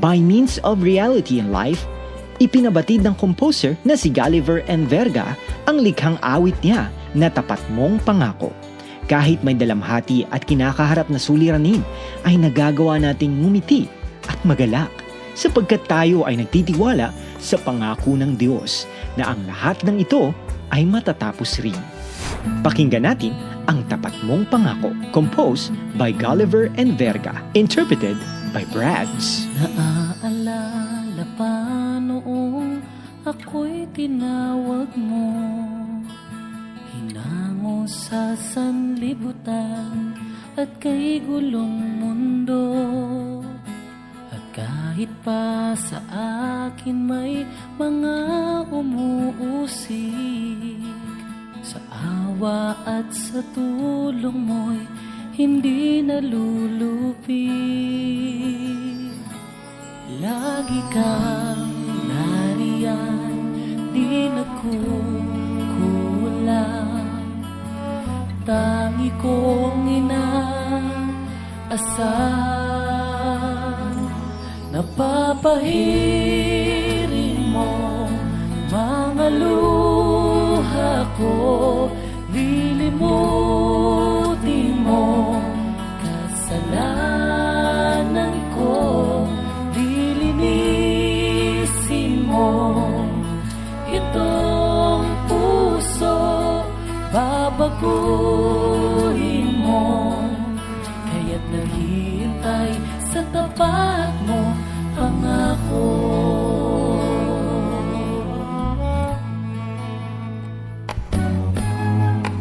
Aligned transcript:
By 0.00 0.16
means 0.16 0.56
of 0.64 0.80
reality 0.80 1.44
in 1.44 1.52
life, 1.52 1.84
ipinabatid 2.40 3.04
ng 3.04 3.20
composer 3.20 3.76
na 3.84 4.00
si 4.00 4.08
Gulliver 4.08 4.64
and 4.64 4.88
Verga 4.88 5.36
ang 5.68 5.84
likhang 5.84 6.16
awit 6.24 6.56
niya 6.64 6.88
na 7.12 7.28
tapat 7.28 7.60
mong 7.68 8.00
pangako. 8.08 8.48
Kahit 9.12 9.44
may 9.44 9.52
dalamhati 9.52 10.24
at 10.32 10.48
kinakaharap 10.48 11.12
na 11.12 11.20
suliranin, 11.20 11.84
ay 12.24 12.40
nagagawa 12.40 12.96
nating 12.96 13.44
ngumiti 13.44 13.92
at 14.24 14.40
magalak 14.48 14.88
sapagkat 15.36 15.84
tayo 15.84 16.24
ay 16.24 16.40
nagtitiwala 16.40 17.12
sa 17.36 17.60
pangako 17.60 18.16
ng 18.16 18.40
Diyos 18.40 18.88
na 19.20 19.36
ang 19.36 19.44
lahat 19.44 19.84
ng 19.84 20.00
ito 20.00 20.32
ay 20.72 20.88
matatapos 20.88 21.60
rin. 21.60 21.76
Pakinggan 22.64 23.04
natin 23.04 23.36
ang 23.68 23.84
Tapat 23.92 24.16
Mong 24.24 24.48
Pangako, 24.48 24.96
composed 25.12 25.76
by 26.00 26.08
Gulliver 26.08 26.72
and 26.80 26.96
Verga, 26.96 27.36
interpreted 27.52 28.16
by 28.50 28.66
Brads. 28.74 29.46
Naaalala 29.54 31.22
pa 31.38 31.54
noong 32.02 32.82
ako'y 33.22 33.86
tinawag 33.94 34.90
mo. 34.98 35.30
Hinango 36.90 37.86
sa 37.86 38.34
sanlibutan 38.34 40.18
at 40.58 40.66
kay 40.82 41.22
gulong 41.22 42.02
mundo. 42.02 42.74
At 44.34 44.42
kahit 44.50 45.14
pa 45.22 45.70
sa 45.78 46.02
akin 46.66 47.06
may 47.06 47.46
mga 47.78 48.18
umuusik 48.70 50.02
Sa 51.62 51.78
awa 51.90 52.74
at 52.82 53.10
sa 53.14 53.42
tulong 53.54 54.38
mo'y 54.42 54.82
hindi 55.40 56.04
nalulupig 56.04 57.79
Kang 60.94 61.74
nariyan, 62.06 63.34
di 63.90 64.30
nagkukulang. 64.30 64.86
Tangi 68.46 69.10
kong 69.18 69.86
inaasahan 69.86 70.70
Napapahirin 74.70 76.99
Babaguhin 98.40 99.48
mo. 99.60 100.16
Kaya't 101.08 101.44
naghihintay 101.52 102.72
sa 103.12 103.20
tapat 103.34 104.14
mo 104.24 104.40
pangako 104.96 105.88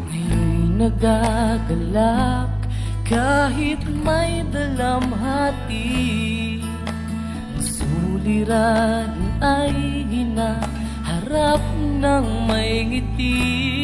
Ngayon'y 0.08 0.78
nagagalak 0.80 2.52
kahit 3.04 3.82
may 4.06 4.46
dalamhati. 4.54 5.92
Ang 7.58 7.66
suliran 7.66 9.12
ay 9.44 9.74
hinaharap 10.08 11.64
ng 12.00 12.26
may 12.48 12.88
ngiti 12.88 13.79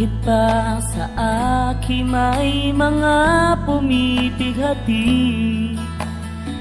kahit 0.00 0.16
pa 0.24 0.80
sa 0.80 1.04
akin 1.76 2.08
may 2.08 2.72
mga 2.72 3.52
pumipighati 3.68 5.12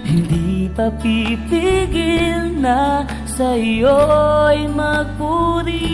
Hindi 0.04 0.68
pa 0.76 0.92
pipigil 1.00 2.60
na 2.60 3.08
sa'yo'y 3.40 4.68
magpuri. 4.76 5.88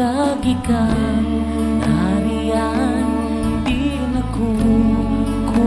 Lagi 0.00 0.56
kang 0.64 1.28
nariyan, 1.84 3.04
di 3.68 4.00
nagkukulang 4.16 5.60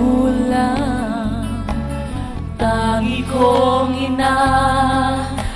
Tangi 2.57 3.21
kong 3.29 3.93
inaasahan 4.09 5.53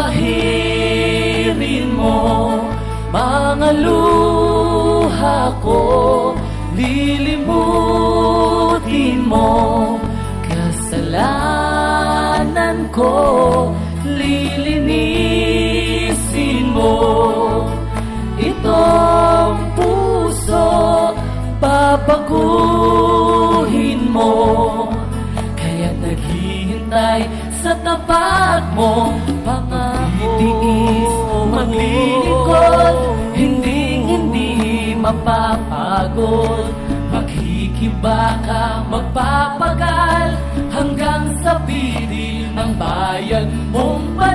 Napapahirin 0.00 1.92
mo 1.92 2.56
mga 3.12 3.84
luha 3.84 5.52
ko 5.60 6.32
Lilimutin 6.72 8.08
mo. 9.28 10.00
Kasalanan 10.48 11.68
ko 12.88 13.12
Lilinisin 14.08 15.12
mo. 16.72 16.96
Itong 18.40 19.60
puso 19.76 21.12
Babaguhin 21.60 22.88
mo. 24.08 24.32
Kaya 25.60 25.92
naghihintay 26.00 27.28
sa 27.60 27.76
tapat 27.84 28.64
mo 28.72 29.12
Pangako 29.50 30.30
Tiis, 30.38 31.14
maglilingkod 31.50 32.94
Hindi, 33.34 33.82
hindi 34.06 34.50
mapapagod. 34.94 36.70
Maghikibaka, 37.10 38.86
magpapagal 38.86 40.38
Hanggang 40.70 41.34
sa 41.42 41.58
piling 41.66 42.54
ng 42.54 42.70
bayan 42.78 43.50
mong 43.74 44.14
banal 44.14 44.29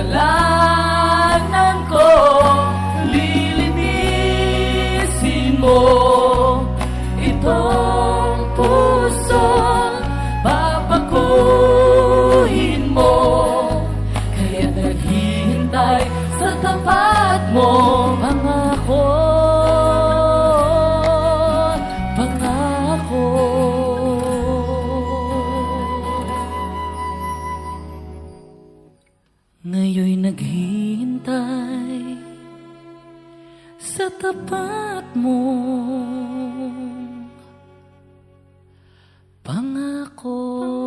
Kasalanan 0.00 0.49
naghihintay 30.20 32.20
sa 33.80 34.12
tapat 34.20 35.08
mo 35.16 35.40
pangako. 39.40 40.79